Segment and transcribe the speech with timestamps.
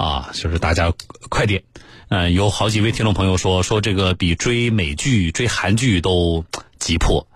[0.00, 0.94] 啊，就是大家
[1.28, 1.62] 快点。
[2.08, 6.46] 嗯，有好几位听众朋友说说这个比追美剧、追韩剧都
[6.78, 7.28] 急迫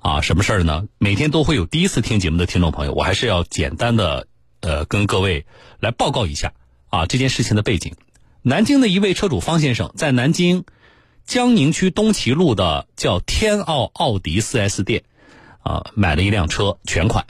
[0.00, 0.88] 啊，什么事儿呢？
[0.98, 4.26] 每天都会有第一次听节目的听众朋友，我还是要简单的
[4.62, 5.46] 呃跟各位
[5.78, 6.54] 来报告一下
[6.88, 7.94] 啊这件事情的背景。
[8.42, 10.64] 南京的一位车主方先生在南京
[11.24, 15.04] 江宁区东齐路的叫天奥奥迪 4S 店
[15.60, 17.26] 啊买了一辆车，全款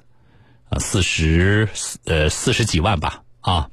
[0.71, 1.69] 啊四十
[2.07, 3.69] 呃四十几万吧啊。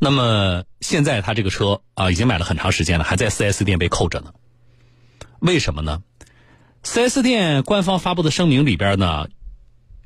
[0.00, 4.32] 那么现在他这个车啊已经买了很长时间了，还在 4S 店被扣着呢。
[5.40, 6.02] 为什么呢
[6.84, 9.28] ？4S 店官方发布的声明里边呢，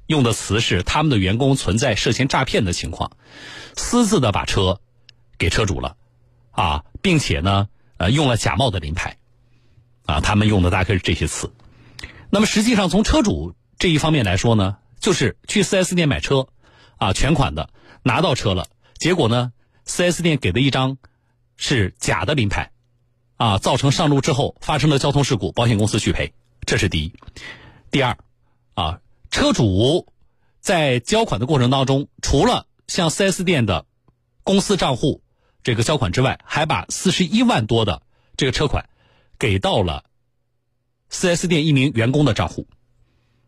[0.07, 3.17] 用的词是他们的员工存在涉嫌诈骗的情况，
[3.77, 4.81] 私自的把车
[5.39, 5.97] 给车主了
[6.51, 7.69] 啊，并且呢
[7.99, 9.19] 呃用了假冒的临牌
[10.07, 11.53] 啊，他们用的大概是这些词。
[12.31, 16.49] 那么实际上从车主这一方面来说呢，就是去 4S 店买车
[16.97, 17.69] 啊，全款的
[18.03, 19.53] 拿到车了，结果呢
[19.87, 20.97] ？4S 店给的一张
[21.57, 22.71] 是假的临牌，
[23.37, 26.33] 啊，造成上路之后发生了交通事故，保险公司续赔，
[26.67, 27.13] 这是第一。
[27.91, 28.17] 第二，
[28.75, 30.13] 啊，车主
[30.61, 33.87] 在交款的过程当中，除了向 4S 店的
[34.43, 35.23] 公司账户
[35.63, 38.03] 这个交款之外，还把四十一万多的
[38.37, 38.89] 这个车款
[39.39, 40.05] 给到了
[41.11, 42.67] 4S 店一名员工的账户，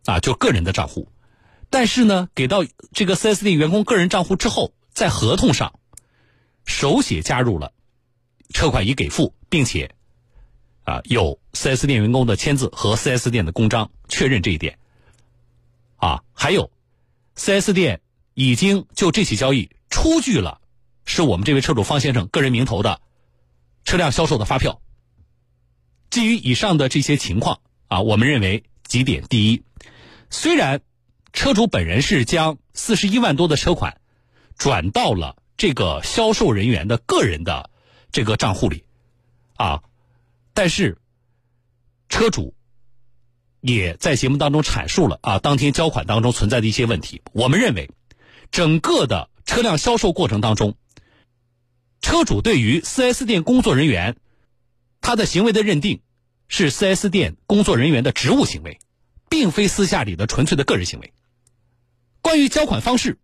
[0.05, 1.09] 啊，就个人的账户。
[1.71, 5.73] 但是呢，给到这个 4S 店员工个人账户之后，在合同上。
[6.65, 7.73] 手写加入了
[8.51, 9.95] 车款已给付，并且
[10.85, 14.79] 啊有 4S 店员工的签字和 4S 店的公章确认这一点。
[15.97, 16.71] 啊，还有
[17.37, 18.01] 4S 店
[18.35, 20.61] 已经就这起交易出具了
[21.05, 23.01] 是我们这位车主方先生个人名头的
[23.85, 24.81] 车辆销售的发票。
[26.11, 29.63] 基于以上的这些情况啊，我们认为几点：第一，
[30.31, 30.81] 虽然
[31.33, 34.01] 车主本人是将四十一万多的车款
[34.57, 35.37] 转到了。
[35.57, 37.71] 这个销售人员的个人的
[38.11, 38.85] 这个账户里，
[39.55, 39.83] 啊，
[40.53, 40.99] 但是
[42.09, 42.55] 车主
[43.61, 47.23] 也在节目当中阐述了啊，当天交款当中存在的一些问题。
[47.33, 47.89] 我们认为，
[48.51, 50.77] 整个的车辆销售过程当中，
[52.01, 54.17] 车主对于 4S 店工作人员
[55.01, 56.03] 他的行为的认定
[56.49, 58.81] 是 4S 店工作人员的职务行为，
[59.31, 61.13] 并非私下里的纯粹的个人行为。
[62.21, 63.19] 关于交款方式。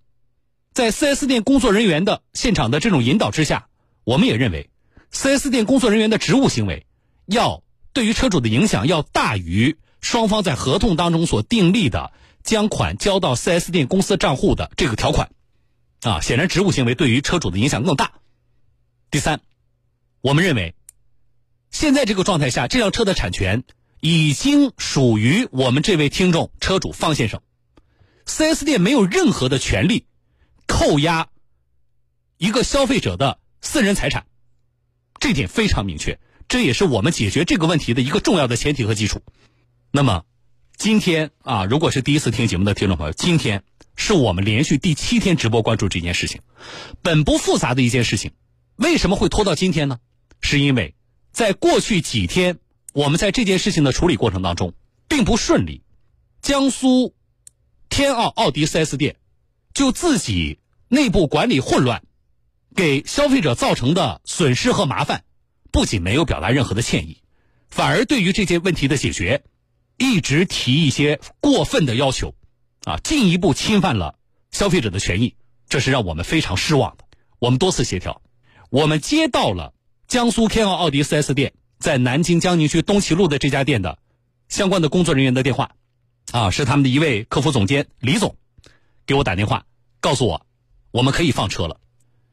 [0.80, 3.68] 在 4S 店工作人员的现场的这种引导之下，
[4.02, 4.70] 我们也认为
[5.12, 6.86] ，4S 店工作人员的职务行为，
[7.26, 15.28] 要对于车主的影响要大于双方在合同当中所订立的将款交到 4S 店公司账户的这个条款，
[16.00, 18.12] 啊，显然职务行为对于车主的影响更大。
[19.10, 19.42] 第三，
[20.22, 20.74] 我们认为，
[21.70, 23.64] 现在这个状态下，这辆车的产权
[24.00, 27.42] 已经属于我们这位听众车主方先生
[28.24, 30.06] ，4S 店没有任何的权利。
[30.70, 31.28] 扣押
[32.38, 34.26] 一个消费者的私人财产，
[35.18, 39.20] 这点非常明确，这也是我们解决这个问题的一个重要的前提和基础。
[39.90, 40.24] 那么，
[40.76, 43.64] 今天啊，如果是第一次听节目的听众朋友，今天
[43.96, 46.40] 是我们连续第七天直播关注这件事情，
[47.02, 48.30] 本不复杂的一件事情，
[48.76, 49.98] 为什么会拖到今天呢？
[50.40, 50.94] 是因为
[51.32, 52.60] 在过去几天，
[52.94, 54.72] 我们在这件事情的处理过程当中
[55.08, 55.82] 并不顺利，
[56.40, 57.12] 江苏
[57.88, 59.16] 天奥奥迪 4S 店
[59.74, 60.58] 就自己。
[60.92, 62.02] 内部管理混乱，
[62.74, 65.22] 给消费者造成的损失和麻烦，
[65.70, 67.22] 不仅没有表达任何的歉意，
[67.68, 69.44] 反而对于这些问题的解决，
[69.98, 72.34] 一直提一些过分的要求，
[72.86, 74.16] 啊，进一步侵犯了
[74.50, 75.36] 消费者的权益，
[75.68, 77.04] 这是让我们非常失望的。
[77.38, 78.20] 我们多次协调，
[78.68, 79.72] 我们接到了
[80.08, 84.00] 江苏天奥奥迪 4S 店在南京江宁区东齐路的这家店的
[84.48, 85.70] 相关的工作人员的电话，
[86.32, 88.34] 啊，是他们的一位客服总监李总
[89.10, 89.64] 给我打电话，
[89.98, 90.46] 告诉我。
[90.92, 91.80] 我们可以放车了，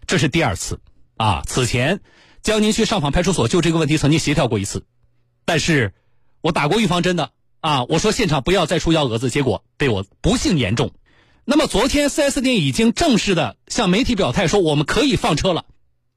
[0.05, 0.79] 这是第二次
[1.15, 1.41] 啊！
[1.47, 2.01] 此前
[2.43, 4.85] 江宁区上访派出所就这个问题曾经协调过一次，
[5.43, 5.95] 但是
[6.39, 7.85] 我打过预防针的啊！
[7.85, 10.91] 我说现场不要再出幺蛾子，结果被我不幸言中。
[11.45, 15.65] 那么昨天 4S 店已经正式的向媒体表态说我们可以放车了，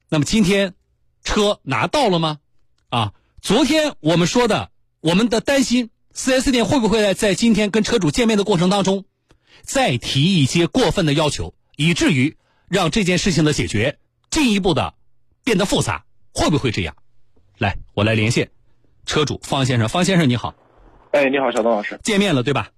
[0.09, 0.75] 那么今天
[1.23, 2.37] 车拿到了吗？
[2.89, 3.13] 啊！
[3.41, 4.69] 昨天我们说的
[4.99, 9.05] 我们的担心，4S 店会不会在在今天跟车主见面的过程当中
[9.63, 11.53] 再提一些过分的要求？
[11.77, 12.37] 以至于
[12.67, 13.97] 让这件事情的解决
[14.29, 14.93] 进一步的
[15.43, 16.95] 变得复杂，会不会这样？
[17.57, 18.51] 来，我来连线
[19.05, 19.89] 车主方先生。
[19.89, 20.53] 方先生你好，
[21.11, 22.69] 哎，你好，小东老师，见面了对吧？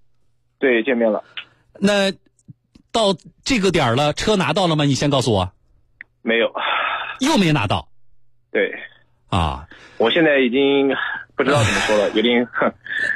[0.59, 1.24] 对，见面了。
[1.80, 2.12] 那
[2.91, 4.86] 到这个点了，车拿到了吗？
[4.86, 5.51] 你先告诉我。
[6.21, 6.53] 没有，
[7.19, 7.89] 又没拿到。
[8.51, 8.74] 对。
[9.27, 10.91] 啊，我现在已经
[11.35, 12.47] 不知道怎么说了， 有点。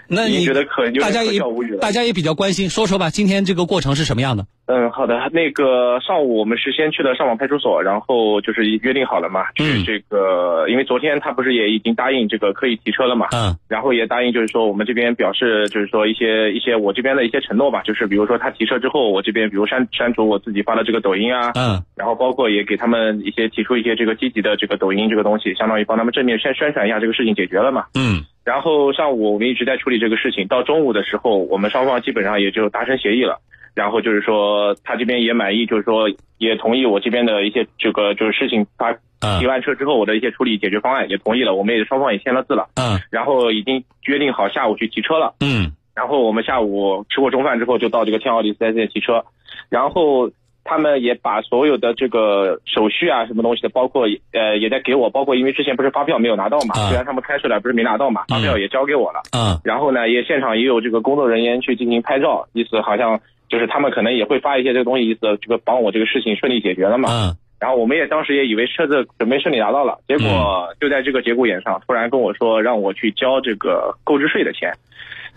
[0.08, 1.40] 那你觉得可大家也
[1.80, 4.46] 大家也比较关心，说说吧，今天这个过程是什么样的？
[4.68, 5.18] 嗯，好的。
[5.32, 27.86] 那个上午我们是先去了上网派出所，然后就是约定好了嘛，就是嗯这个，因为昨天他不是也已经答应这个可以提车了嘛，嗯然后也答应就是说我们这边表示就是说一些一些我这边的一些承诺吧，就是比如说他提车之后，我这边比如删删除我自己发的这个抖音啊，嗯然后包括也给他们一些提出一些这个积极的这个抖音这个东西，相当于帮他们正面宣宣传一下这个事情解决了嘛。
[27.96, 33.40] 嗯然后上午我们一直在处理这个事情，到中午的时候，我们双方基本上也就达成协议了。
[33.78, 36.10] 然后就是说，他这边也满意，就是说
[36.40, 43.00] 也同意我这边的一些这个就是事情他提嗯完车之后我的一些处理解决方案也同意了，我们也双方也签了字了，嗯。
[43.12, 45.36] 然后已经约定好下午去提车了。
[45.42, 45.72] 嗯。
[45.94, 49.24] 然后我们下午吃过中饭之后，就到这个天奥迪四 S 店提车，
[49.70, 50.28] 然后
[50.68, 59.22] 他们也把所有的这个手续啊，什么东西的，包括呃也在给我，包括因为之前不是发票没有拿到嘛，啊虽然他们开出来不是没拿到嘛，发票也交给我了。
[59.32, 63.20] 嗯然后呢，也现场也有这个工作人员去进行拍照，意思好像
[63.50, 67.10] 就是他们可能也会发一些这个东西，意思这个帮我这个事情顺利解决了嘛。
[67.10, 74.72] 嗯然后我们也当时也以为车子准备顺利拿到了，结果就在这个节骨眼上，突然跟我说让我去交这个购置税的钱。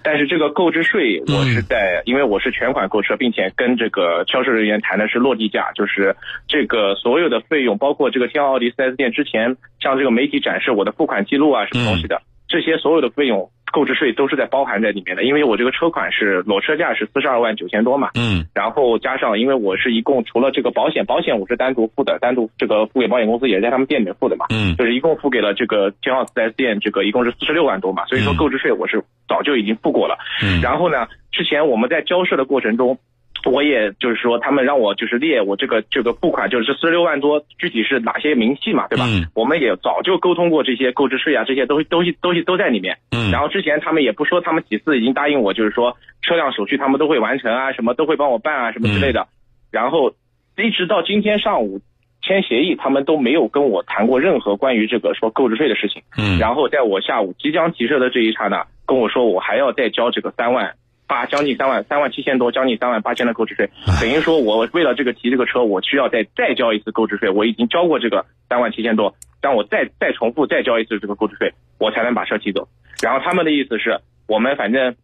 [0.03, 6.17] 但是这个购置税，我是在，因为我是全款购车，并且跟这个销售人员谈的是落地价，就是
[6.49, 18.47] 这个所有的费用，包括这个天奥奥迪 4S 店之前向这个媒体展示我的付款记录啊，什么东西的，这些所有的费用购置税都是在包含在里面的，因为我这个车款是裸车价是四十二万九千多嘛，嗯。
[18.55, 24.77] 然后加上，因为我是一共除了这个保险，保险我是单独付的，单独这个付给保险公司，也是在他们店里面付的嘛，嗯。
[24.77, 28.37] 就是一共付给了这个天奥 4S 店，这个一共是四十六万多嘛，所以说嗯。
[28.37, 30.19] 购置税我是早就已经付过了。
[30.43, 30.61] 嗯。
[30.61, 32.99] 然后呢，之前我们在交涉的过程中。
[33.45, 39.07] 我也就是说，他们让我就是列我这个这个付款，就是四十六万多，具体是哪些明细嘛，对吧？
[39.09, 42.99] 嗯我们也早就沟通过这些购置税啊，这些东西东西东西都在里面。
[43.13, 49.27] 嗯然后之前他们也不说，他们几次已经答应我，就是说车辆手续他们都会完成啊，什么都会帮我办啊，什么之类的。
[49.71, 50.13] 然后
[50.59, 51.81] 一直到今天上午
[52.23, 56.03] 签协议，他们都没有跟我谈过任何关于这个说购置税的事情。
[56.19, 60.75] 嗯然后在我下午即将提车的这一刹那，跟我说我还要再交这个三万
[61.11, 63.69] 八，将近三万三万七千多，将近三万八千的购置税，
[64.01, 69.13] 等于说我为了这个提这个车，我需要再再交一次购置税，我已经交过这个三万七千多，
[69.43, 72.69] 让我再再重复再交一次这个购置税，我才能把车提走。
[73.03, 74.95] 然后他们的意思是我们反正。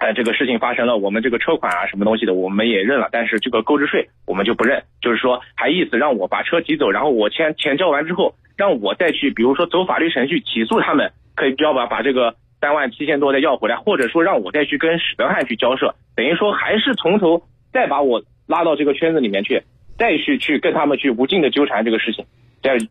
[0.00, 12.34] 呃，这个事情发生了，我们这个车款啊，什么东西的，我们也认了，但是这个购置税我们就不认，就是说还意思让我把车提走，然后我钱钱交完之后，让我再去，比如说走法律程序起诉他们，可以要把把这个
[12.64, 17.42] 三万七千多再要回来，或者说让我再去跟史德汉去交涉，等于说还是从头
[17.74, 19.62] 再把我拉到这个圈子里面去，
[19.98, 22.24] 再去去跟他们去无尽的纠缠这个事情，
[22.62, 22.88] 这样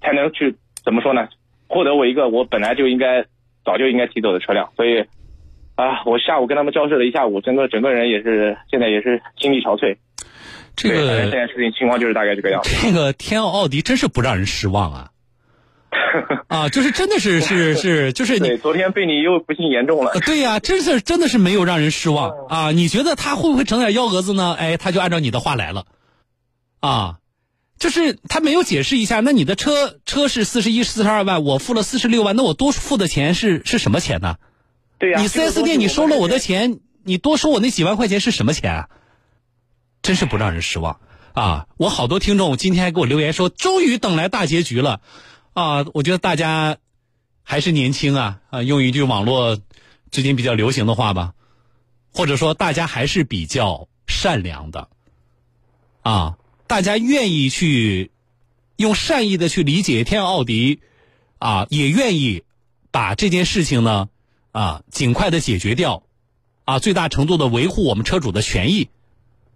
[0.00, 0.54] 才能去
[0.84, 1.26] 怎么说呢？
[1.66, 3.24] 获得我一个我本来就应该
[3.64, 5.00] 早就应该提走的车辆，所以
[5.74, 9.96] 啊，我下午跟他们交涉了一下午，整个整个人也是现在也是心力憔悴。
[10.76, 12.70] 这个在事情情况就是大概这个样子。
[12.80, 15.10] 这个天奥奥迪真是不让人失望啊
[16.48, 16.68] 啊！
[16.68, 20.20] 就是真的是是 是，就是你对，昨天被你又不幸言中了呃。
[20.20, 22.70] 对呀、真是真的是没有让人失望啊！
[22.70, 24.54] 你觉得他会不会整点幺蛾子呢？
[24.58, 25.86] 哎，他就按照你的话来了，
[26.80, 27.18] 啊，
[27.78, 34.36] 就是他没有解释一下，那你的车车是四十一、四十二万，我付了四十六万，那我多付的钱是是什么钱呢？
[34.98, 38.88] 对呀、你四 S 店你收了我的钱，你多收我那几万块钱是什么钱啊？
[40.02, 41.00] 真是不让人失望
[41.34, 41.66] 啊！
[41.76, 45.00] 我好多听众今天还给我留言说，终于等来大结局了
[45.52, 45.84] 啊！
[45.94, 46.78] 我觉得大家
[47.42, 49.58] 还是年轻啊啊，用一句网络
[50.10, 51.34] 最近比较流行的话吧，
[52.12, 54.88] 或者说大家还是比较善良的
[56.02, 58.10] 啊，大家愿意去
[58.76, 60.80] 用善意的去理解天奥迪
[61.38, 62.44] 啊，也愿意
[62.90, 64.08] 把这件事情呢
[64.52, 66.04] 啊尽快的解决掉
[66.64, 68.88] 啊，最大程度的维护我们车主的权益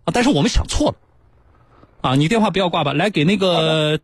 [0.05, 0.97] 啊，但是我们想错了
[2.01, 4.01] 啊，你电话不要挂吧，来给那个，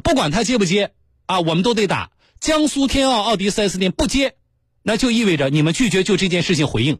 [0.00, 0.92] 不管他接不接
[1.26, 2.10] 啊，我们都得打。
[2.40, 4.34] 江苏天奥奥迪 4S 店不接，
[4.82, 6.98] 那就意味着你们拒绝就这件事情回应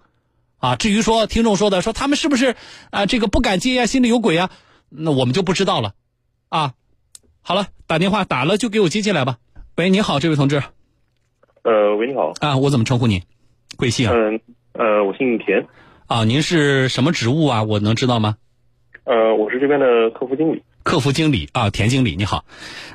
[0.59, 0.77] 啊。
[0.77, 2.55] 至于说听众说的说他们是不是
[2.91, 4.51] 啊这个不敢接呀、心里有鬼呀、
[4.89, 5.95] 那我们就不知道了
[6.49, 6.75] 啊。
[7.41, 9.39] 好了，打电话打了就给我接进来吧。
[9.77, 10.63] 喂，你好，这位同志
[11.63, 13.23] 呃，喂，你好，啊，我怎么称呼你？
[13.77, 14.15] 贵姓啊？
[14.15, 14.41] 嗯
[14.75, 15.67] 呃我姓田，
[16.07, 17.63] 啊，您是什么职务啊？
[17.63, 18.37] 我能知道吗？
[19.05, 20.63] 呃，我是这边的客服经理。
[20.85, 22.45] 客服经理啊，田经理你好，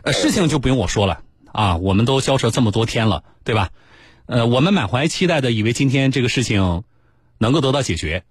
[0.04, 1.20] 呃，事情就不用我说了
[1.52, 3.70] 啊，我们都交涉这么多天了，对吧？
[4.28, 6.84] 呃，我们满怀期待的以为今天这个事情
[7.40, 8.24] 能够得到解决，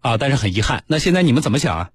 [0.00, 1.90] 啊，但是很遗憾，那现在你们怎么想啊？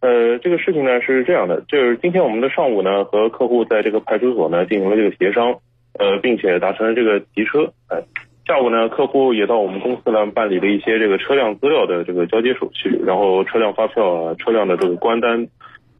[0.00, 5.60] 呃，这个事情呢是这样的，就是今天我们的上午呢和客户在这个派出所呢进行了这个协商，
[5.98, 8.02] 呃，并且达成了这个提车，呃，
[8.46, 15.46] 下午呢，客户也到我们公司呢办理了一些这个车辆资料的这个交接手续，然后车辆发票啊、车辆的这个关单。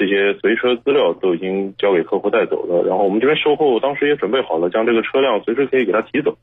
[0.05, 6.37] 这些随车资料都已经交给客户带走了，然后我们这边售后当时也准备好了，将这个车辆随时可以给他提走。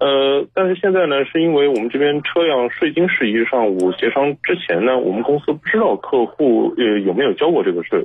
[0.00, 8.04] 呃，但是现在呢，是因为我们这边车辆税金事宜上午协商之前呢，我们公司不知道客户呃有没有交过这个税，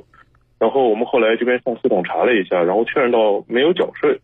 [0.59, 4.19] 然后我们后来这边上系统查了一下，然后确认到没有缴税。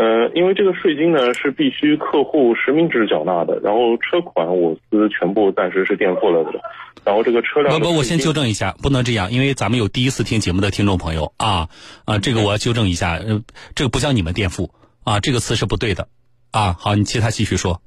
[0.00, 6.58] 呃，因为这个税金呢是必须客户实名制缴纳的，然后车款我司全部暂时是垫付了的，
[7.04, 11.68] 然后这个车辆不不，我先纠正一下，不能这样，因为咱们有第一次听节目的听众朋友啊
[12.06, 13.42] 啊，这个我要纠正一下，呃，
[13.74, 14.70] 这个不叫你们垫付
[15.04, 16.08] 啊，这个词是不对的
[16.50, 16.74] 啊。
[16.78, 17.82] 好，你其他继续说。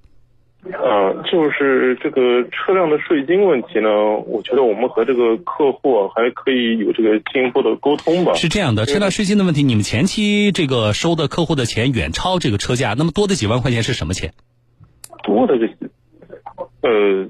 [0.66, 3.90] 呃，就是这个车辆的税金问题呢，
[4.26, 8.34] 我觉得我们和这个客户还可以有这个进一步的沟通吧。
[8.36, 14.32] 是这样的，车辆税金的问题，你们前期这个收的客户的钱远超这个车价，那么多的几万块钱是什么钱？
[15.24, 15.74] 多的这些，
[16.82, 17.28] 呃，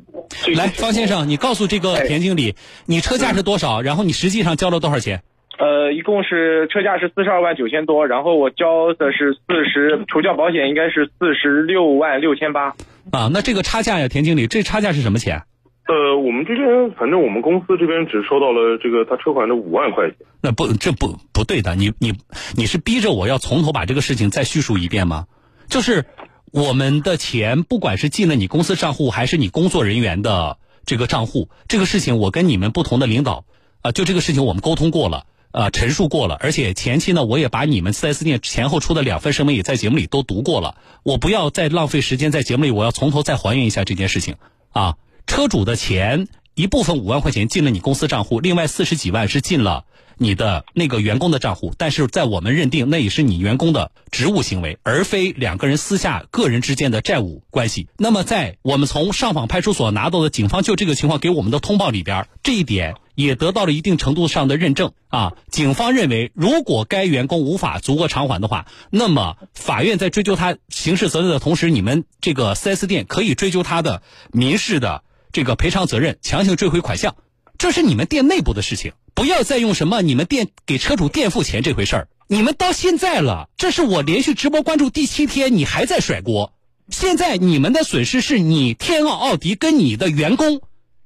[0.56, 2.54] 来，方先生，你告诉这个田经理，
[2.86, 3.82] 你车价是多少？
[3.82, 5.24] 然后你实际上交了多少钱？
[5.60, 12.76] 呃，一共是车价是四十二万九千多，然后我交的是四十，除掉保险应该是四十六万六千八。
[13.12, 15.44] 啊，那这个差价呀，田经理，这差价是什么钱？
[15.86, 20.16] 呃，我们这边反正我们公司这边只收到了这个他车款的五万块钱。
[20.42, 22.14] 那不，这不不对的，你你
[22.56, 25.28] 你是逼着我要从头把这个事情再叙述一遍吗？
[25.68, 26.06] 就是
[26.52, 33.44] 我们的钱，不管是进了你公司账户，还是你工作人员的这个账户，这个事情我跟你们不同的领导
[33.82, 35.26] 啊，就这个事情我们沟通过了。
[35.54, 40.78] 呃，陈述过了，而且前期呢，我也把你们 4S 店前后出的两份声明也在节目里都读过了。
[41.04, 44.36] 我不要再浪费时间在节目里，我要从头再还原一下这件事情。
[44.72, 49.86] 啊，车主的钱一部分五万块钱进了你公司账户，另外四十几万是进了
[50.18, 57.88] 你的那个员工的账户，但是在我们认定那也是你员工的职务行为，而非两个人私下个人之间的债务关系。
[58.00, 62.96] 那么在我们从上访派出所拿到的警方就这个情况给我们的通报里边，这一点。
[63.16, 65.34] 也得到了一定程度上的认证啊！
[65.50, 74.02] 警方认为，如果该员工无法足额偿还的话，那么法院在追究他刑事责任的同时，你们这个 4S 店可以追究他的
[74.32, 77.16] 民事的这个赔偿责任，强行追回款项。
[77.58, 82.08] 这是你们店内部的事情，不要再用什么你们店给车主垫付钱这回事儿。
[82.28, 86.54] 你们到现在了，这是我连续直播关注第七天，你还在甩锅。
[86.90, 90.62] 现在你们的损失是你天奥奥迪跟你的员工，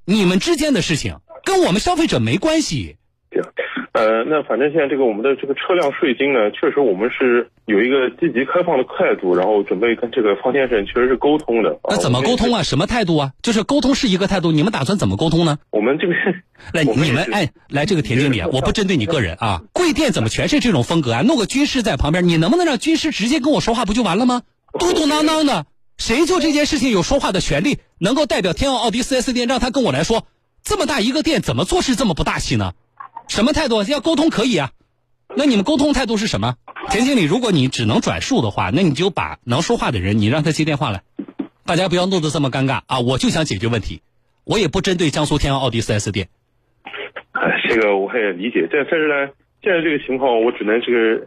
[0.06, 1.18] 你们之间的事情。
[1.48, 2.98] 跟我们消费者没关系。
[3.30, 3.42] 对，
[3.94, 11.80] 呃，那反正现在这个我们的这个车辆税金呢，确实我们是有一个积极开放的态度，然后准备跟这个方先生确实是沟通的。
[11.90, 12.64] 那怎么沟通啊？
[12.64, 13.32] 什么态度啊？
[13.42, 15.58] 就是沟通是一个态度，你们打算怎么沟通呢？
[15.72, 16.14] 我们这个
[16.76, 19.62] 来，你们哎，来这个田经理，我不针对你个人啊。
[19.72, 21.22] 贵店怎么全是这种风格啊？
[21.22, 24.42] 弄个军师在旁边，你能不能让军师直接跟我说话不就完了吗？
[24.78, 25.66] 嘟嘟囔囔的，
[25.98, 27.78] 谁就这件事情有说话的权利？
[28.00, 30.26] 能够代表天奥奥迪 4S 店让他跟我来说。
[30.68, 32.74] 这么大一个店，怎么做事这么不大气呢？
[33.30, 33.84] 什么态度？
[33.84, 34.72] 要沟通可以啊，
[35.34, 36.56] 那你们沟通态度是什么？
[36.90, 41.04] 田经理，如果你只能转述的话，那你就把能说话的人，你让他接电话来。
[41.66, 43.00] 大家不要弄得这么尴尬啊！
[43.00, 44.02] 我就想解决问题，
[44.44, 46.28] 我也不针对江苏天奥奥迪 4S 店。
[47.70, 49.32] 这个我也理解，但但是呢，
[49.64, 51.26] 现在这个情况，我只能这个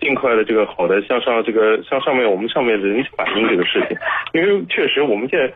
[0.00, 3.96] 尽快的这个好的向上这个向上面我们上面的人反映这个事情，
[4.34, 5.54] 因为确实我们现在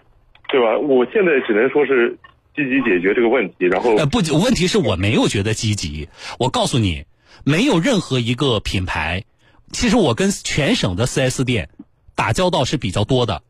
[0.48, 0.78] 对吧？
[0.78, 2.16] 我现在只能说是。
[2.54, 6.08] 积极解决这个问题，然后呃不，问题是我没有觉得积极。
[6.38, 7.04] 我告诉你，
[7.44, 9.24] 没有任何一个品牌，
[9.72, 11.70] 其实我跟全省的 4S 店
[12.14, 13.42] 打交道是比较多的，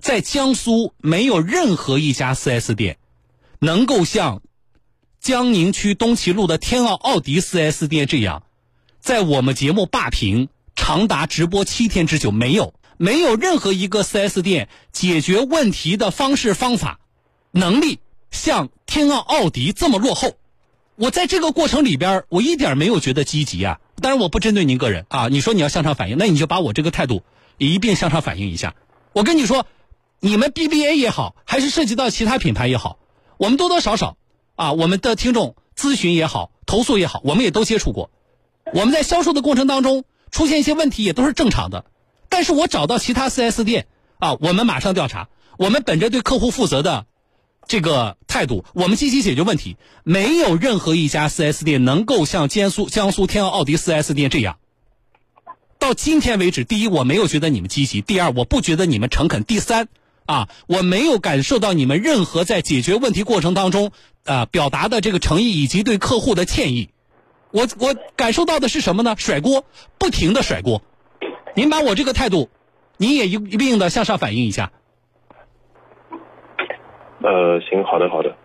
[0.00, 2.98] 在江苏没有任何一家 4S 店
[3.58, 4.42] 能够像
[5.20, 8.42] 江宁区东齐路的天奥奥迪 4S 店这样，
[9.00, 17.00] 在我们节目霸屏长达直播七天之久，没有没有任何一个 4S 店解决问题的方式方法。
[17.56, 18.00] 能力
[18.32, 20.32] 像天奥奥迪这么落后，
[20.96, 23.78] 我在这个过程里边，我一点没有觉得积极啊。
[24.02, 25.28] 当然，我不针对您个人啊。
[25.28, 27.22] 你说你要向上反映，那你就把我这个态度
[27.56, 28.74] 一并向上反映一下。
[29.12, 29.68] 我跟你说，
[30.18, 32.98] 你们 BBA 也好，还是涉及到其他品牌也好，
[33.36, 34.16] 我们多多少少
[34.56, 38.10] 啊，我们的听众咨询也好，投诉也好，我们也都接触过。
[38.72, 41.84] 我们在销售的过程当中出现一些问题也都是正常的。
[42.28, 43.86] 但是我找到其他 4S 店
[44.18, 47.06] 啊，我们马上调查，我们本着对客户负责的。
[47.66, 49.76] 这个态度，我们积极解决问题。
[50.02, 54.58] 没有任何一家 4S 店能够像江苏江苏天奥奥迪 4S 店这样。
[55.78, 59.88] 到今天为止，第一，我没有觉得你们积极；第二，我不觉得你们诚恳；第三，
[60.26, 63.92] 啊，我没有感受到你们任何在解决问题过程当中
[64.24, 66.90] 啊表达的这个诚意以及对客户的歉意。
[67.50, 69.14] 我我感受到的是什么呢？
[69.18, 69.64] 甩锅，
[69.98, 70.82] 不停的甩锅。
[71.54, 72.50] 您把我这个态度
[72.96, 74.72] 您也一一并的向上反映一下。
[77.24, 78.36] 呃，行，好的，好的。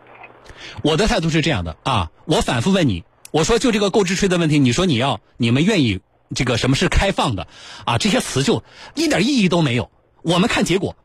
[0.84, 6.00] 我的态度是这样的啊，我反复问你，我说就这个购置税的问题，你说你要你们愿意
[6.34, 7.48] 这个什么是开放的
[7.86, 7.98] 啊？
[7.98, 8.64] 这些词就
[8.96, 9.92] 一点意义都没有。
[10.22, 10.96] 我们看结果，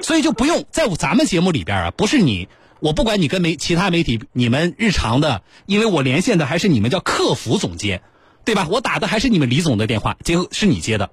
[0.00, 2.48] 所以就不用在咱们节目里边啊，不是你，
[2.80, 8.02] 我不管你跟媒其他媒体，你们日常的，因为我连线的还是你们叫客服总监，
[8.44, 8.66] 对吧？
[8.68, 11.10] 我打的还是你们李总的电话，结果是你接的，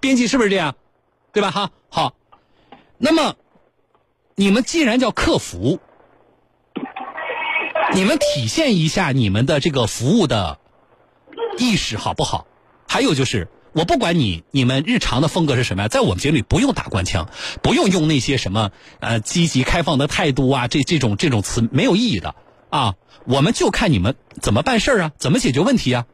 [0.00, 0.74] 编辑是不是这样？
[1.32, 1.52] 对吧？
[1.52, 2.14] 哈，好，
[2.96, 3.36] 那么
[4.38, 5.80] 你们既然叫客服。
[7.92, 10.58] 你们体现一下你们的这个服务的
[11.58, 12.46] 意识好不好？
[12.86, 17.28] 还有就是，我不管你你们日常的风格是什么样，在我们节目里不用打官腔，
[17.62, 22.36] 不用用那些什么呃积极开放的态度啊，这这种这种词没有意义的
[22.70, 22.94] 啊。
[23.24, 26.06] 我们就看你们怎么办事儿啊，怎么解决问题啊。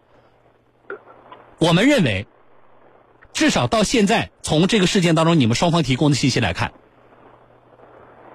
[1.59, 2.27] 我们认为，
[3.35, 6.73] 至少到现在，从这个事件当中你们双方提供的信息来看，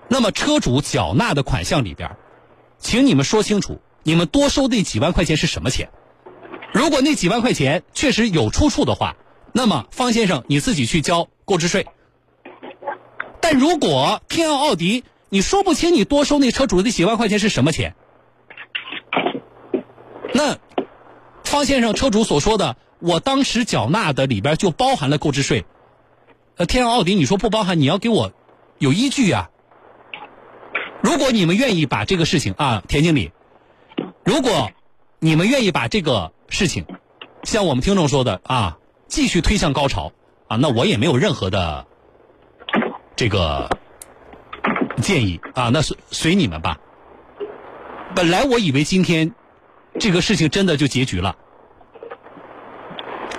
[0.09, 2.17] 那么车主缴纳的款项里边。
[2.77, 5.89] 请你们说清楚，你们多收那几万块钱是什么钱？
[6.73, 9.15] 如果那几万块钱确实有出处的话，
[9.51, 11.87] 那么方先生你自己去交购置税。
[13.41, 17.95] 但如果天奥奥迪你说不清你多收那车主的那几万块钱是什么钱，
[20.33, 20.57] 那
[21.43, 25.65] 方先生车主所说的我当时缴纳的里边就包含了购置税，
[26.55, 28.31] 呃，天奥奥迪你说不包含，你要给我
[28.77, 29.49] 有依据啊。
[31.01, 33.31] 如果你们愿意把这个事情啊，田经理，
[34.23, 34.71] 如果
[35.19, 36.85] 你们愿意把这个事情，
[37.43, 38.77] 像我们听众说的啊，
[39.07, 40.11] 继续推向高潮
[40.47, 41.85] 啊，那我也没有任何的
[43.15, 43.69] 这个
[45.01, 46.77] 建议啊，那随随你们吧。
[48.15, 49.33] 本来我以为今天
[49.99, 51.35] 这个事情真的就结局了，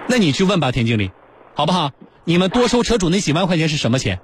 [0.06, 1.10] 那你去问吧，田经理，
[1.54, 1.90] 好不好？
[2.24, 4.20] 你们多收车主那几万块钱是什么钱？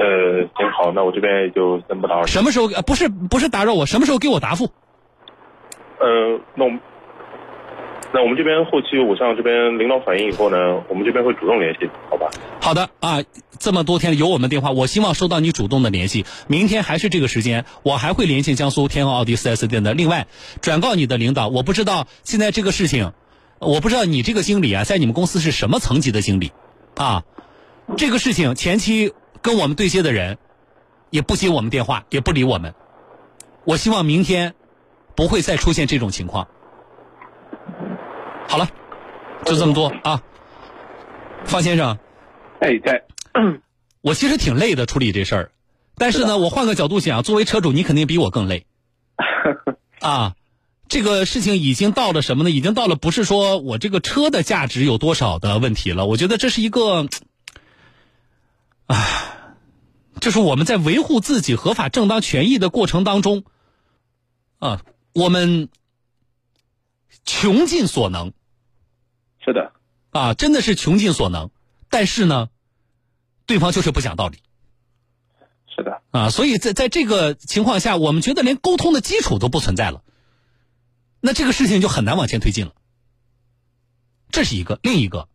[0.00, 0.48] 呃，
[0.82, 2.26] 好，那我这边就先不打扰。
[2.26, 2.66] 什么时候？
[2.82, 4.64] 不是不是打扰我，什么时候给我答复？
[6.00, 6.80] 呃，那我们
[8.12, 12.28] 那我们这边后期我向这边领导反映以后呢，我们这边会主动联系，好吧？
[12.60, 13.22] 好的啊，
[13.60, 16.24] 这么多天有我们电话，我希望收到你主动的联系。
[16.48, 19.94] 明天还是这个时间，我还会联系江苏天虹奥迪 4S 店的。
[19.94, 20.26] 另外，
[20.62, 23.12] 转告你的领导，我不知道现在这个事情，
[23.60, 26.50] 我不知道你这个经理啊，在你们公司是什么层级的经理
[26.96, 27.22] 啊？
[27.96, 29.12] 这个事情前期。
[29.44, 30.38] 跟我们对接的人，
[31.12, 32.74] 也不接我们电话，也不理我们。
[33.64, 34.54] 我希望明天
[35.14, 36.48] 不会再出现这种情况。
[38.48, 38.66] 好了，
[39.44, 40.22] 就这么多啊，
[41.44, 41.98] 方先生。
[42.60, 43.04] 哎，在。
[44.00, 45.50] 我其实挺累的处理这事儿，
[45.96, 48.64] 但是呢，我换个角度想，作为车主，你肯定比我更累。
[50.00, 50.34] 啊，
[50.88, 52.50] 这个事情已经到了什么呢？
[52.50, 56.06] 已经到了不是说我这个车的价值有多少的问题了。
[56.06, 57.06] 我觉得这是一个，
[58.86, 59.41] 唉。
[60.22, 63.42] 就是我们在维护自己合法正当权益的过程当中，
[64.60, 64.80] 啊，
[65.12, 65.68] 我们
[67.24, 68.32] 穷尽所能。
[69.44, 69.72] 是的。
[70.10, 71.50] 啊，真的是穷尽所能，
[71.90, 72.50] 但是呢，
[73.46, 74.38] 对方就是不讲道理。
[75.66, 76.00] 是的。
[76.12, 80.04] 啊，所以在在这个情况下，我们觉得连沟通的基础都不存在了，
[81.18, 82.74] 那这个事情就很难往前推进了。
[84.30, 85.28] 这是一个，另一个，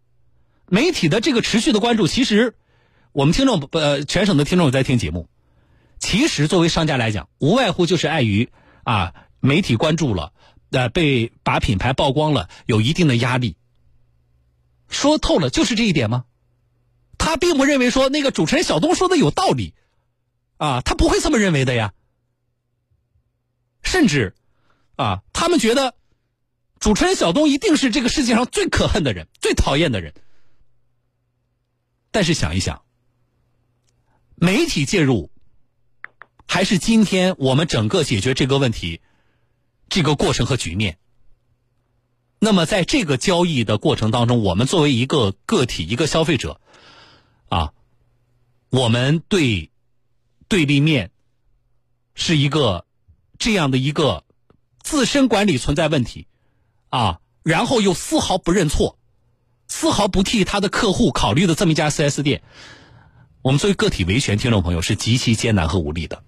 [0.67, 2.55] 媒体的这个持续的关注，其实。
[3.17, 5.27] 我们听众呃，全省的听众在听节目，
[5.97, 8.51] 其实作为商家来讲，无外乎就是碍于
[8.83, 10.33] 啊媒体关注了，
[10.69, 13.57] 呃被把品牌曝光了，有一定的压力。
[14.87, 16.25] 说透了就是这一点吗？
[17.17, 19.73] 他并不认为说那个主持人小东说的有道理，
[20.57, 21.95] 啊，他不会这么认为的呀。
[23.81, 24.35] 甚至
[24.95, 25.95] 啊，他们觉得
[26.79, 30.13] 主持人小东一定是这个世界上最可恨的人，最讨厌的人。
[32.11, 32.83] 但是想一想。
[34.39, 35.31] 媒体介入，
[36.47, 39.01] 还是今天我们整个解决这个问题
[39.89, 40.99] 这个过程和局面。
[42.37, 46.61] 那么，在这个交易的过程当中，我们作为一个个体、一个消费者，
[47.49, 47.73] 啊，
[48.69, 49.71] 我们对
[50.47, 51.09] 对立面
[52.13, 52.85] 是一个
[53.39, 54.23] 这样的一个
[54.83, 56.27] 自身管理存在问题
[56.89, 58.99] 啊，然后又丝毫不认错，
[59.67, 62.43] 丝毫不替他的客户考虑的这么一家四 S 店。
[63.47, 66.21] 我们作为个体维权听众朋友是极其艰难和无力的，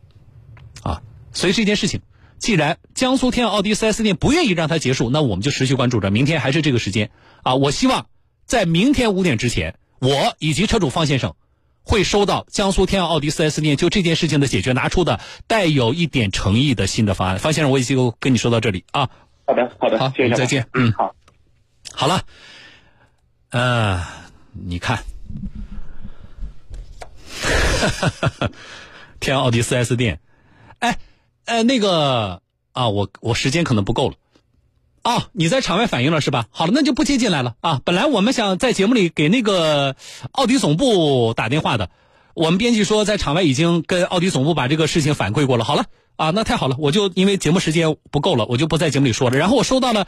[0.83, 1.01] 啊，
[1.33, 1.99] 所以这件事情，
[2.37, 6.11] 既然江苏天奥迪 4S 店不愿意让它结束，那我们就持续关注着。
[6.11, 7.11] 明天还是这个时间，
[7.43, 8.05] 啊，我希望
[8.45, 11.35] 在明天五点之前，我以及车主方先生
[11.83, 17.37] 会收到江苏天奥迪 4S 店就这件事情的解决拿出的带有一点诚意的新的方案。
[17.37, 19.09] 方先生，我已经跟你说到这里啊。
[19.45, 20.67] 好的，好的，好，谢谢，再见。
[20.73, 21.13] 嗯，好，
[21.91, 22.21] 好了，
[23.49, 24.07] 呃。
[24.51, 25.03] 你看，
[27.87, 28.51] 哈 哈
[29.19, 30.19] 天奥迪 4S 店，
[30.79, 30.97] 哎，
[31.45, 32.41] 呃，那个
[32.73, 34.15] 啊，我我时间可能不够了。
[35.01, 36.47] 哦，你在场外反映了是吧？
[36.51, 37.81] 好了，那就不接进来了啊。
[37.85, 39.95] 本来我们想在节目里给那个
[40.31, 41.89] 奥迪总部打电话的，
[42.33, 45.63] 我们编辑说在场外已经跟奥迪总部把这个事情反馈过了。
[45.63, 45.85] 好了
[46.19, 49.37] 啊，那太好了，我就因为节目时间不够了，我就不在节目里说了。
[49.37, 50.05] 然后我收到了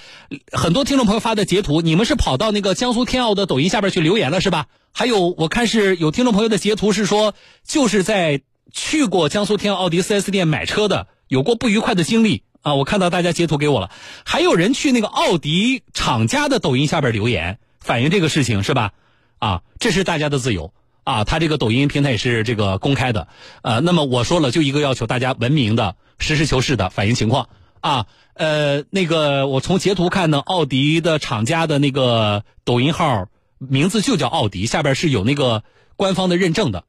[0.52, 4.66] 很多听众朋友发的截图，你们是跑到那个江苏天奥的抖音下边去留言了是吧？
[4.92, 7.34] 还有我看是有听众朋友的截图是说，
[7.66, 8.42] 就是在
[8.74, 12.44] 去过江苏天奥奥迪 4S 店买车的，有过不愉快的经历。
[12.62, 13.90] 啊，我看到大家截图给我了，
[14.26, 18.92] 还有人去那个奥迪厂家的抖音下边留言反映这个事情是吧？
[19.40, 23.28] 啊，这是大家的自由啊，他这个抖音平台也是这个公开的，
[23.62, 35.64] 呃，那么我说了就一个要求，大家文明的、实事求是的反映情况啊，呃，那个我从截图看呢，奥迪的厂家的那个抖音号名字就叫奥迪，下边是有那个
[35.96, 36.84] 官方的认证的，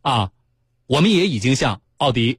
[0.00, 0.30] 啊，
[0.86, 2.38] 我们也已经向奥迪。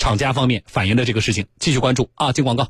[0.00, 2.30] 厂家方面反映了这个事情，继续关注啊！
[2.30, 2.68] 进广告。